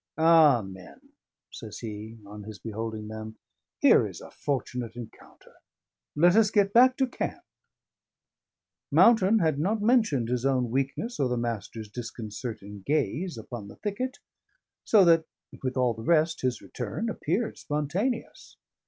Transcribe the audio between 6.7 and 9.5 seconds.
back to camp." Mountain